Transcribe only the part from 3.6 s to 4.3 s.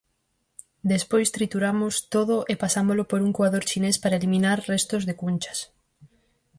chinés para